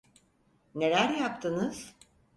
Neler 0.75 1.09
yaptınız? 1.09 1.95